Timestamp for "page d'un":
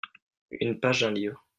0.79-1.11